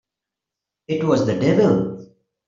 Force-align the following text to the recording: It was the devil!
It 0.87 1.03
was 1.03 1.27
the 1.27 1.39
devil! 1.39 2.07